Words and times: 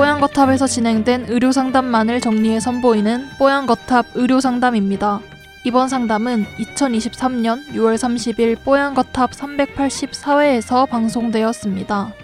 뽀얀거탑에서 0.00 0.66
진행된 0.66 1.26
의료 1.28 1.52
상담만을 1.52 2.22
정리해 2.22 2.58
선보이는 2.58 3.28
뽀얀거탑 3.38 4.06
의료 4.14 4.40
상담입니다. 4.40 5.20
이번 5.64 5.90
상담은 5.90 6.46
2023년 6.58 7.66
6월 7.74 7.96
30일 7.96 8.56
뽀얀거탑 8.64 9.32
384회에서 9.32 10.88
방송되었습니다. 10.88 12.14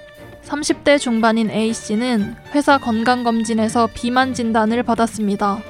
30대 0.47 0.99
중반인 0.99 1.51
A씨는 1.51 2.37
회사 2.55 2.79
건강검진에서 2.79 3.91
비만 3.93 4.33
진단을 4.33 4.83
받았습니다. 4.83 5.61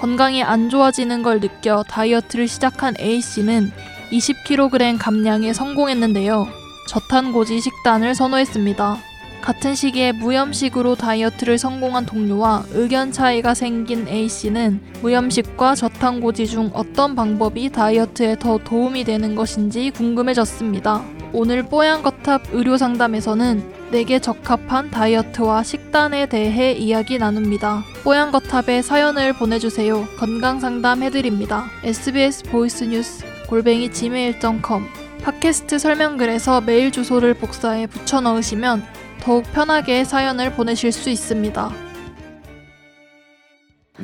건강이 0.00 0.42
안 0.42 0.68
좋아지는 0.68 1.22
걸 1.22 1.38
느껴 1.38 1.84
다이어트를 1.84 2.48
시작한 2.48 2.96
A씨는 2.98 3.70
20kg 4.10 4.98
감량에 4.98 5.52
성공했는데요. 5.52 6.48
저탄고지 6.88 7.60
식단을 7.60 8.16
선호했습니다. 8.16 9.13
같은 9.44 9.74
시기에 9.74 10.12
무염식으로 10.12 10.94
다이어트를 10.94 11.58
성공한 11.58 12.06
동료와 12.06 12.64
의견 12.72 13.12
차이가 13.12 13.52
생긴 13.52 14.08
A씨는 14.08 14.80
무염식과 15.02 15.74
저탄고지 15.74 16.46
중 16.46 16.70
어떤 16.72 17.14
방법이 17.14 17.68
다이어트에 17.68 18.38
더 18.38 18.56
도움이 18.56 19.04
되는 19.04 19.34
것인지 19.34 19.90
궁금해졌습니다. 19.90 21.04
오늘 21.34 21.62
뽀얀거탑 21.62 22.54
의료상담에서는 22.54 23.90
내게 23.90 24.18
적합한 24.18 24.90
다이어트와 24.90 25.62
식단에 25.62 26.24
대해 26.24 26.72
이야기 26.72 27.18
나눕니다. 27.18 27.84
뽀얀거탑에 28.02 28.80
사연을 28.80 29.34
보내주세요. 29.34 30.08
건강상담 30.16 31.02
해드립니다. 31.02 31.66
SBS 31.82 32.44
보이스 32.44 32.84
뉴스 32.84 33.22
골뱅이 33.50 33.90
gmail.com 33.92 34.84
팟캐스트 35.22 35.78
설명글에서 35.78 36.62
메일 36.62 36.90
주소를 36.90 37.34
복사해 37.34 37.86
붙여 37.88 38.22
넣으시면 38.22 39.03
더욱 39.24 39.42
편하게 39.54 40.04
사연을 40.04 40.52
보내실 40.52 40.92
수 40.92 41.08
있습니다. 41.08 41.70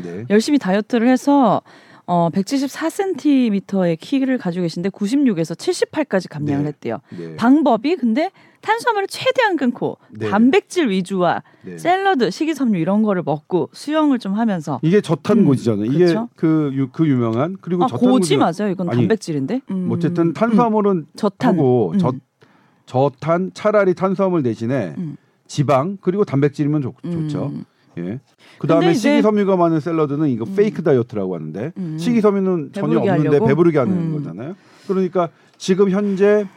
네. 0.03 0.25
열심히 0.31 0.59
다이어트를 0.59 1.09
해서 1.09 1.61
어 2.07 2.31
174cm의 2.31 3.99
키를 4.01 4.39
가지고 4.39 4.63
계신데 4.63 4.89
96에서 4.89 5.55
78까지 5.55 6.29
감량을 6.29 6.63
네. 6.63 6.69
했대요. 6.69 7.01
네. 7.11 7.37
방법이 7.37 7.97
근데 7.97 8.31
탄수화물을 8.63 9.09
최대한 9.09 9.57
끊고 9.57 9.99
네. 10.11 10.29
단백질 10.31 10.89
위주와 10.89 11.43
네. 11.63 11.77
샐러드, 11.77 12.31
식이섬유 12.31 12.79
이런 12.79 13.03
거를 13.03 13.23
먹고 13.23 13.69
수영을 13.73 14.19
좀 14.19 14.33
하면서 14.35 14.81
이게 14.83 15.03
저탄고지잖아요. 15.03 15.85
음, 15.87 15.95
이게 15.95 16.07
그쵸? 16.07 16.29
그, 16.35 16.71
유, 16.75 16.89
그 16.89 17.07
유명한 17.07 17.59
그리고 17.61 17.85
아, 17.85 17.87
고지 17.89 17.99
저탄고지 17.99 18.37
맞아요. 18.39 18.73
이건 18.73 18.89
아니, 18.89 19.01
단백질인데. 19.01 19.61
음, 19.71 19.89
뭐 19.89 19.97
어쨌든 19.99 20.29
음, 20.29 20.33
탄수화물은 20.33 21.07
저탄. 21.15 21.55
하고 21.55 21.93
음. 21.93 21.99
저, 21.99 22.13
저탄 22.91 23.53
차라리 23.55 23.95
탄수화물 23.95 24.43
대신에 24.43 24.97
음. 24.99 25.17
지방 25.47 25.97
그리고 26.01 26.25
단백질이면 26.25 26.83
좋, 26.83 26.95
음. 27.05 27.13
좋죠. 27.13 27.53
예. 27.99 28.19
그다음에 28.59 28.95
식이섬유가 28.95 29.55
많은 29.55 29.79
샐러드는 29.79 30.29
이거 30.29 30.45
음. 30.45 30.57
페이크 30.57 30.83
다이어트라고 30.83 31.37
하는데 31.37 31.73
음. 31.77 31.99
식이섬유는 31.99 32.71
전혀 32.73 32.99
없는데 32.99 33.29
하려고? 33.29 33.47
배부르게 33.47 33.79
하는 33.79 33.93
음. 33.97 34.13
거잖아요. 34.15 34.57
그러니까 34.89 35.29
지금 35.57 35.91
현재 35.91 36.49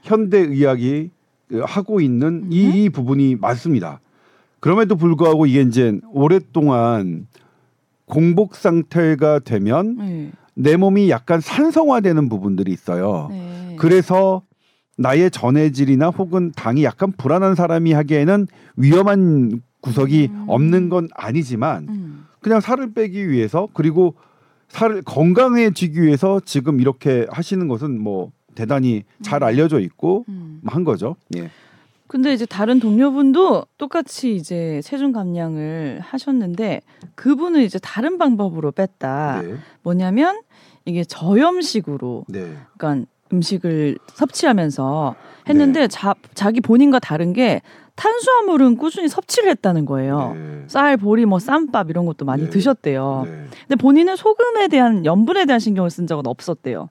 현대 0.00 0.38
의학이 0.38 1.10
그 1.48 1.60
하고 1.66 2.00
있는 2.00 2.46
이, 2.50 2.66
음. 2.66 2.72
이 2.74 2.88
부분이 2.88 3.36
맞습니다. 3.36 4.00
그럼에도 4.60 4.96
불구하고 4.96 5.44
이게 5.44 5.60
이제 5.60 6.00
오랫동안 6.14 7.26
공복 8.06 8.54
상태가 8.54 9.38
되면 9.38 9.96
네. 9.98 10.32
내 10.54 10.78
몸이 10.78 11.10
약간 11.10 11.42
산성화되는 11.42 12.30
부분들이 12.30 12.72
있어요. 12.72 13.28
네. 13.30 13.76
그래서 13.78 14.40
나의 14.96 15.30
전해질이나 15.30 16.10
혹은 16.10 16.52
당이 16.54 16.84
약간 16.84 17.12
불안한 17.12 17.54
사람이 17.54 17.92
하기에는 17.92 18.46
위험한 18.76 19.62
구석이 19.80 20.28
음. 20.32 20.44
없는 20.48 20.88
건 20.88 21.08
아니지만 21.14 21.88
음. 21.88 22.26
그냥 22.40 22.60
살을 22.60 22.94
빼기 22.94 23.28
위해서 23.28 23.68
그리고 23.74 24.14
살을 24.68 25.02
건강해지기 25.02 26.02
위해서 26.02 26.40
지금 26.44 26.80
이렇게 26.80 27.26
하시는 27.30 27.68
것은 27.68 28.00
뭐 28.00 28.32
대단히 28.54 29.04
잘 29.22 29.42
알려져 29.42 29.80
있고 29.80 30.24
음. 30.28 30.60
한 30.64 30.84
거죠. 30.84 31.16
예. 31.36 31.50
근데 32.06 32.32
이제 32.32 32.46
다른 32.46 32.78
동료분도 32.78 33.66
똑같이 33.78 34.36
이제 34.36 34.80
체중 34.84 35.12
감량을 35.12 36.00
하셨는데 36.00 36.82
그분은 37.14 37.62
이제 37.62 37.78
다른 37.78 38.18
방법으로 38.18 38.72
뺐다. 38.72 39.42
네. 39.42 39.54
뭐냐면 39.82 40.40
이게 40.84 41.02
저염식으로 41.02 42.26
네. 42.28 42.56
그러니까 42.76 43.10
음식을 43.34 43.98
섭취하면서 44.06 45.14
했는데 45.48 45.88
자, 45.88 46.14
자기 46.34 46.60
본인과 46.60 46.98
다른 47.00 47.32
게 47.32 47.60
탄수화물은 47.96 48.76
꾸준히 48.76 49.08
섭취를 49.08 49.50
했다는 49.50 49.84
거예요. 49.84 50.34
네. 50.34 50.64
쌀, 50.66 50.96
보리, 50.96 51.26
뭐 51.26 51.38
쌈밥 51.38 51.90
이런 51.90 52.06
것도 52.06 52.24
많이 52.24 52.44
네. 52.44 52.50
드셨대요. 52.50 53.22
네. 53.24 53.44
근데 53.68 53.76
본인은 53.76 54.16
소금에 54.16 54.68
대한 54.68 55.04
염분에 55.04 55.44
대한 55.46 55.60
신경을 55.60 55.90
쓴 55.90 56.06
적은 56.06 56.26
없었대요. 56.26 56.88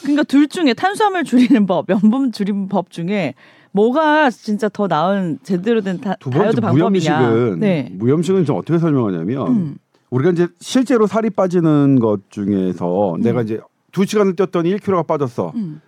그러니까 0.00 0.24
둘 0.24 0.48
중에 0.48 0.74
탄수화물 0.74 1.22
줄이는 1.24 1.66
법, 1.66 1.88
염분 1.88 2.32
줄이는 2.32 2.68
법 2.68 2.90
중에 2.90 3.34
뭐가 3.70 4.30
진짜 4.30 4.68
더 4.68 4.86
나은 4.86 5.38
제대로 5.42 5.80
된 5.80 6.00
다, 6.00 6.16
두 6.18 6.30
다이어트 6.30 6.60
번째 6.60 6.78
방법이냐? 6.78 7.20
무염식은 7.20 7.60
네. 7.60 7.88
무염식은 7.92 8.44
좀 8.44 8.56
어떻게 8.56 8.78
설명하냐면 8.78 9.46
음. 9.48 9.74
우리가 10.10 10.32
이제 10.32 10.48
실제로 10.60 11.06
살이 11.06 11.30
빠지는 11.30 11.98
것 12.00 12.30
중에서 12.30 13.14
음. 13.14 13.22
내가 13.22 13.42
이제 13.42 13.60
두 13.92 14.04
시간을 14.06 14.34
뛰었더니 14.36 14.74
1kg가 14.76 15.06
빠졌어. 15.06 15.52
음. 15.54 15.80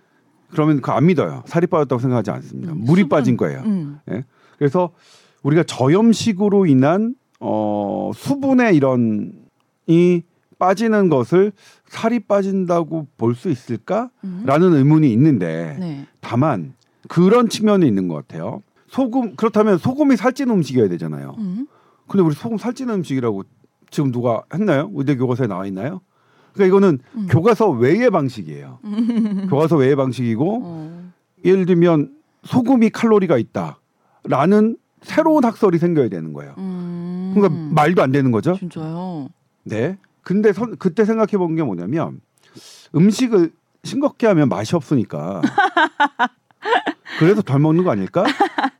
그러면 0.51 0.77
그거 0.77 0.93
안 0.93 1.07
믿어요. 1.07 1.43
살이 1.47 1.67
빠졌다고 1.67 1.99
생각하지 1.99 2.31
않습니다. 2.31 2.73
물이 2.73 3.01
수분. 3.01 3.09
빠진 3.09 3.35
거예요. 3.37 3.61
음. 3.65 3.99
그래서 4.57 4.91
우리가 5.43 5.63
저염식으로 5.63 6.65
인한 6.67 7.15
어 7.39 8.11
수분의 8.15 8.75
이런 8.75 9.33
이 9.87 10.21
빠지는 10.57 11.09
것을 11.09 11.51
살이 11.87 12.19
빠진다고 12.19 13.07
볼 13.17 13.35
수 13.35 13.49
있을까라는 13.49 14.09
음. 14.23 14.73
의문이 14.73 15.11
있는데 15.11 15.75
네. 15.79 16.07
다만 16.21 16.73
그런 17.09 17.49
측면이 17.49 17.85
있는 17.85 18.07
것 18.07 18.15
같아요. 18.15 18.61
소금 18.87 19.35
그렇다면 19.35 19.77
소금이 19.77 20.15
살찌는 20.15 20.55
음식이어야 20.55 20.87
되잖아요. 20.89 21.35
음. 21.39 21.67
근데 22.07 22.23
우리 22.23 22.33
소금 22.33 22.57
살찌는 22.57 22.93
음식이라고 22.95 23.43
지금 23.89 24.11
누가 24.11 24.43
했나요? 24.53 24.89
의대 24.95 25.15
교과서에 25.17 25.47
나와 25.47 25.65
있나요? 25.67 26.01
그러니까 26.55 26.65
이거는 26.65 26.99
음. 27.15 27.27
교과서 27.29 27.69
외의 27.69 28.09
방식이에요. 28.09 28.79
교과서 29.49 29.75
외의 29.77 29.95
방식이고 29.95 30.61
어. 30.63 31.11
예를 31.43 31.65
들면 31.65 32.11
소금이 32.43 32.89
칼로리가 32.91 33.37
있다라는 33.37 34.77
새로운 35.01 35.43
학설이 35.43 35.77
생겨야 35.77 36.09
되는 36.09 36.33
거예요. 36.33 36.55
음. 36.57 37.33
그러니까 37.35 37.59
말도 37.73 38.01
안 38.01 38.11
되는 38.11 38.31
거죠. 38.31 38.55
진짜요? 38.57 39.27
네. 39.63 39.97
근데 40.23 40.53
선- 40.53 40.77
그때 40.77 41.05
생각해 41.05 41.37
본 41.37 41.55
게 41.55 41.63
뭐냐면 41.63 42.21
음식을 42.95 43.51
싱겁게 43.83 44.25
하면 44.27 44.49
맛이 44.49 44.75
없으니까 44.75 45.41
그래서 47.19 47.41
덜 47.41 47.59
먹는 47.59 47.83
거 47.83 47.91
아닐까? 47.91 48.25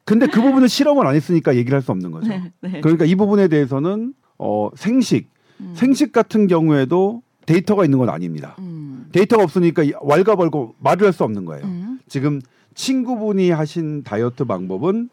근데 0.03 0.28
그 0.28 0.41
부분은 0.41 0.68
실험을 0.68 1.06
안 1.08 1.16
했으니까 1.16 1.56
얘기를 1.56 1.75
할 1.75 1.81
수 1.81 1.91
없는 1.91 2.12
거죠. 2.12 2.28
네. 2.30 2.52
네. 2.62 2.81
그러니까 2.81 3.06
이 3.06 3.16
부분에 3.16 3.47
대해서는 3.47 4.14
어, 4.38 4.69
생식, 4.75 5.30
음. 5.62 5.74
생식 5.75 6.12
같은 6.12 6.47
경우에도 6.47 7.22
데이터가 7.46 7.86
있는 7.86 8.00
건 8.00 8.10
아닙니다. 8.10 8.56
음. 8.60 9.08
데이터가 9.12 9.44
없으니까 9.44 9.84
이- 9.84 9.94
왈가벌고 10.02 10.76
말을 10.80 11.06
할 11.08 11.14
수 11.14 11.24
없는 11.24 11.46
거예요. 11.46 11.66
음. 11.66 12.00
지금 12.08 12.42
친구분이 12.74 13.52
하신 13.52 14.04
다이어트 14.04 14.46
방법은 14.46 15.10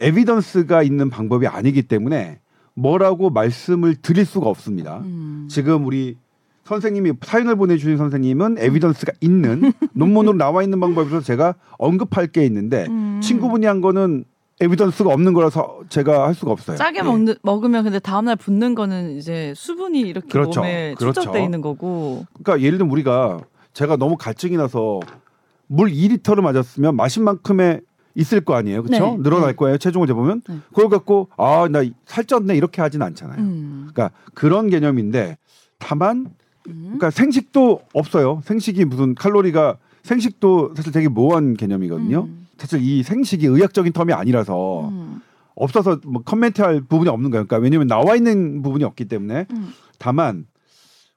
에비던스가 0.00 0.82
있는 0.82 1.10
방법이 1.10 1.46
아니기 1.46 1.82
때문에 1.82 2.38
뭐라고 2.74 3.30
말씀을 3.30 3.96
드릴 3.96 4.24
수가 4.24 4.48
없습니다. 4.48 4.98
음. 5.00 5.46
지금 5.50 5.86
우리 5.86 6.16
선생님이 6.64 7.12
사연을 7.22 7.56
보내주신 7.56 7.96
선생님은 7.96 8.56
에비던스가 8.58 9.12
있는 9.20 9.72
논문으로 9.92 10.36
나와 10.36 10.62
있는 10.62 10.78
방법에서 10.78 11.20
제가 11.20 11.54
언급할 11.78 12.28
게 12.28 12.44
있는데 12.46 12.86
음. 12.88 13.20
친구분이 13.22 13.66
한 13.66 13.80
거는 13.80 14.24
에비던스가 14.60 15.10
없는 15.10 15.32
거라서 15.32 15.80
제가 15.88 16.26
할 16.26 16.34
수가 16.34 16.52
없어요. 16.52 16.76
짜게 16.76 16.98
예. 16.98 17.02
먹는 17.02 17.36
먹으면 17.42 17.84
근데 17.84 17.98
다음 17.98 18.26
날 18.26 18.36
붓는 18.36 18.74
거는 18.74 19.16
이제 19.16 19.54
수분이 19.56 20.00
이렇게 20.00 20.28
그렇죠. 20.28 20.60
몸에 20.60 20.94
그렇죠. 20.96 21.22
축적돼 21.22 21.42
있는 21.42 21.60
거고. 21.60 22.26
그러니까 22.42 22.64
예를 22.64 22.78
들면 22.78 22.92
우리가 22.92 23.40
제가 23.72 23.96
너무 23.96 24.16
갈증이 24.16 24.56
나서 24.56 25.00
물 25.66 25.90
2리터를 25.90 26.42
맞았으면 26.42 26.94
마신 26.94 27.24
만큼의 27.24 27.80
있을 28.14 28.40
거 28.42 28.54
아니에요. 28.54 28.82
그렇죠? 28.82 29.16
네. 29.16 29.22
늘어날 29.22 29.50
네. 29.50 29.56
거예요. 29.56 29.78
체중을 29.78 30.06
재보면. 30.06 30.42
네. 30.46 30.58
그걸 30.68 30.88
갖고 30.88 31.28
아, 31.36 31.68
나 31.70 31.82
살쪘네 32.06 32.56
이렇게 32.56 32.82
하진 32.82 33.02
않잖아요. 33.02 33.38
음. 33.38 33.88
그러니까 33.92 34.14
그런 34.34 34.68
개념인데 34.68 35.38
다만 35.78 36.26
음. 36.66 36.82
그러니까 36.82 37.10
생식도 37.10 37.80
없어요. 37.94 38.42
생식이 38.44 38.84
무슨 38.84 39.14
칼로리가 39.14 39.78
생식도 40.02 40.74
사실 40.76 40.92
되게 40.92 41.08
모호한 41.08 41.54
개념이거든요. 41.54 42.22
음. 42.22 42.46
사실 42.60 42.82
이 42.82 43.02
생식이 43.02 43.46
의학적인 43.46 43.94
텀이 43.94 44.14
아니라서 44.14 44.90
음. 44.90 45.22
없어서 45.54 45.98
뭐 46.04 46.22
커멘트할 46.22 46.82
부분이 46.82 47.08
없는 47.08 47.30
거예요. 47.30 47.46
그러니까 47.46 47.56
왜냐면 47.64 47.86
나와 47.86 48.16
있는 48.16 48.60
부분이 48.60 48.84
없기 48.84 49.06
때문에 49.06 49.46
음. 49.50 49.72
다만 49.98 50.46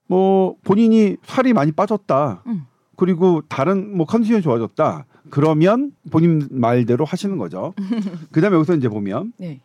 뭐 0.07 0.55
본인이 0.63 1.17
살이 1.25 1.51
많이 1.51 1.73
빠졌다. 1.73 2.43
음. 2.47 2.65
그리고 2.95 3.41
다른 3.49 3.95
뭐 3.95 4.05
컨디션이 4.05 4.41
좋아졌다. 4.41 5.05
그러면 5.31 5.91
본인 6.11 6.47
말대로 6.49 7.03
하시는 7.03 7.37
거죠. 7.37 7.73
그다음에 8.31 8.55
여기서 8.55 8.75
이제 8.75 8.87
보면 8.87 9.33
네. 9.37 9.59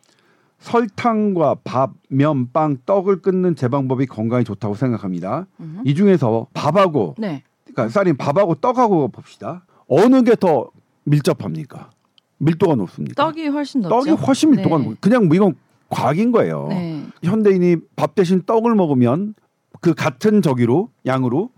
설탕과 0.59 1.59
밥, 1.63 1.93
면, 2.09 2.51
빵, 2.51 2.75
떡을 2.85 3.21
끊는 3.21 3.55
제 3.55 3.69
방법이 3.69 4.05
건강에 4.05 4.43
좋다고 4.43 4.75
생각합니다. 4.75 5.47
음. 5.61 5.81
이 5.85 5.95
중에서 5.95 6.47
밥하고 6.53 7.15
네. 7.17 7.43
그러니까 7.63 7.87
쌀이 7.87 8.11
밥하고 8.13 8.55
떡하고 8.55 9.07
봅시다. 9.07 9.65
어느 9.87 10.23
게 10.23 10.35
더 10.35 10.71
밀접합니까? 11.09 11.89
밀도가 12.37 12.75
높습니다. 12.75 13.21
떡이 13.23 13.47
훨씬 13.47 13.81
높죠. 13.81 13.95
떡이 13.95 14.11
훨씬 14.11 14.51
밀도가 14.51 14.77
네. 14.77 14.83
높. 14.85 15.01
그냥 15.01 15.27
뭐 15.27 15.35
이건 15.35 15.55
과학인 15.89 16.31
거예요. 16.31 16.67
네. 16.69 17.03
현대인이 17.23 17.77
밥 17.95 18.15
대신 18.15 18.43
떡을 18.45 18.75
먹으면 18.75 19.33
그 19.81 19.93
같은 19.93 20.41
저기로 20.41 20.89
양으로 21.05 21.49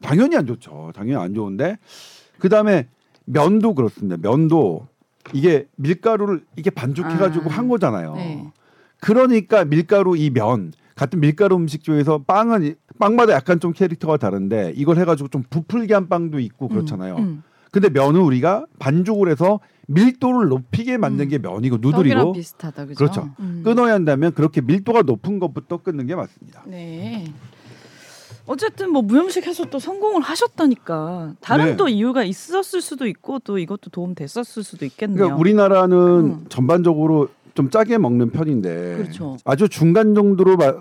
당연히 0.00 0.36
안 0.36 0.46
좋죠. 0.46 0.92
당연히 0.94 1.22
안 1.22 1.34
좋은데 1.34 1.76
그 2.38 2.48
다음에 2.48 2.88
면도 3.26 3.74
그렇습니다. 3.74 4.16
면도 4.16 4.86
이게 5.34 5.66
밀가루를 5.76 6.44
이게 6.56 6.70
반죽해가지고 6.70 7.50
아, 7.50 7.52
한 7.54 7.68
거잖아요. 7.68 8.14
네. 8.14 8.46
그러니까 9.00 9.64
밀가루 9.64 10.16
이 10.16 10.30
면 10.30 10.72
같은 10.94 11.20
밀가루 11.20 11.56
음식 11.56 11.82
중에서 11.82 12.18
빵은 12.26 12.62
이- 12.62 12.74
빵마다 12.98 13.32
약간 13.32 13.60
좀 13.60 13.72
캐릭터가 13.72 14.16
다른데 14.18 14.72
이걸 14.76 14.98
해가지고 14.98 15.28
좀 15.28 15.42
부풀게 15.48 15.94
한 15.94 16.08
빵도 16.08 16.38
있고 16.40 16.68
그렇잖아요. 16.68 17.16
음, 17.16 17.22
음. 17.22 17.42
근데 17.70 17.88
면은 17.88 18.20
우리가 18.20 18.66
반죽을 18.78 19.30
해서 19.30 19.60
밀도를 19.86 20.48
높이게 20.48 20.96
만든 20.98 21.26
음. 21.26 21.28
게 21.28 21.38
면이고 21.38 21.78
누들이고 21.80 22.32
비슷하다 22.32 22.86
그죠? 22.86 22.94
그렇죠. 22.96 23.30
음. 23.40 23.62
끊어야 23.64 23.94
한다면 23.94 24.32
그렇게 24.34 24.60
밀도가 24.60 25.02
높은 25.02 25.38
것부터 25.38 25.78
끊는 25.78 26.06
게 26.06 26.14
맞습니다. 26.14 26.62
네. 26.66 27.32
어쨌든 28.46 28.90
뭐 28.92 29.02
무염식 29.02 29.46
해서 29.46 29.64
또 29.66 29.78
성공을 29.78 30.22
하셨다니까 30.22 31.34
다른 31.40 31.64
네. 31.66 31.76
또 31.76 31.88
이유가 31.88 32.24
있었을 32.24 32.80
수도 32.80 33.06
있고 33.06 33.38
또 33.40 33.58
이것도 33.58 33.90
도움 33.90 34.14
됐었을 34.14 34.62
수도 34.64 34.84
있겠네요. 34.84 35.16
그러니까 35.16 35.36
우리나라는 35.36 35.96
음. 35.98 36.46
전반적으로 36.48 37.28
좀 37.54 37.70
짜게 37.70 37.98
먹는 37.98 38.30
편인데 38.30 38.96
그렇죠. 38.96 39.36
아주 39.44 39.68
중간 39.68 40.14
정도로 40.14 40.56
마- 40.56 40.74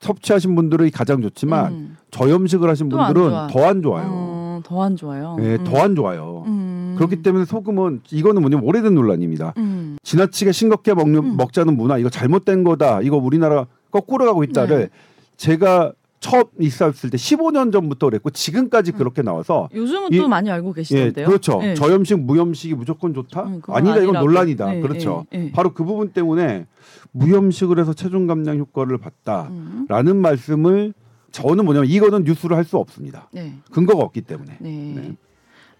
섭취하신 0.00 0.56
분들이 0.56 0.90
가장 0.90 1.20
좋지만 1.22 1.72
음. 1.72 1.96
저염식을 2.10 2.68
하신 2.68 2.88
분들은. 2.88 3.30
더 3.52 3.64
안 3.64 3.82
좋아요. 3.82 4.21
어, 4.62 4.68
더안 4.68 4.96
좋아요. 4.96 5.36
네, 5.38 5.56
음. 5.56 5.64
더안 5.64 5.94
좋아요. 5.94 6.44
음. 6.46 6.94
그렇기 6.96 7.22
때문에 7.22 7.44
소금은 7.44 8.00
이거는 8.10 8.40
뭐냐면 8.42 8.64
오래된 8.64 8.94
논란입니다. 8.94 9.54
음. 9.58 9.98
지나치게 10.02 10.52
싱겁게 10.52 10.94
먹는 10.94 11.18
음. 11.24 11.36
먹자는 11.36 11.76
문화 11.76 11.98
이거 11.98 12.08
잘못된 12.08 12.64
거다. 12.64 13.00
이거 13.02 13.16
우리나라 13.16 13.66
거꾸로 13.90 14.24
가고 14.26 14.44
있다를 14.44 14.78
네. 14.78 14.88
제가 15.36 15.92
처음 16.20 16.44
있었을 16.60 17.10
때 17.10 17.16
15년 17.16 17.72
전부터 17.72 18.06
그랬고 18.06 18.30
지금까지 18.30 18.92
음. 18.92 18.96
그렇게 18.96 19.22
나와서 19.22 19.68
요즘은 19.74 20.12
이- 20.12 20.18
또 20.18 20.28
많이 20.28 20.50
알고 20.50 20.68
예, 20.70 20.72
계시던데요. 20.74 21.26
그렇죠. 21.26 21.58
네. 21.60 21.74
저염식, 21.74 22.20
무염식이 22.20 22.74
무조건 22.74 23.12
좋다? 23.12 23.40
아니다, 23.40 23.66
이건 23.68 23.86
아니라고. 24.16 24.26
논란이다. 24.26 24.66
네, 24.72 24.80
그렇죠. 24.80 25.26
네, 25.32 25.38
네. 25.38 25.52
바로 25.52 25.74
그 25.74 25.82
부분 25.84 26.10
때문에 26.10 26.66
무염식을 27.10 27.78
해서 27.80 27.92
체중 27.92 28.28
감량 28.28 28.58
효과를 28.58 28.98
봤다라는 28.98 30.12
음. 30.12 30.16
말씀을 30.18 30.94
저는 31.32 31.64
뭐냐면 31.64 31.88
이거는 31.90 32.24
뉴스로 32.24 32.56
할 32.56 32.64
수 32.64 32.76
없습니다. 32.78 33.28
네. 33.32 33.54
근거가 33.72 34.02
없기 34.04 34.22
때문에. 34.22 34.56
네. 34.60 34.92
네. 34.94 35.16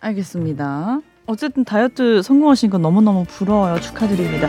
알겠습니다. 0.00 1.00
어쨌든 1.26 1.64
다이어트 1.64 2.20
성공하신 2.22 2.70
건 2.70 2.82
너무너무 2.82 3.24
부러워요. 3.24 3.78
축하드립니다. 3.80 4.48